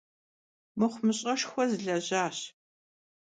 Mıxhumış'eşşxue 0.79 1.65
slejaş. 1.71 2.37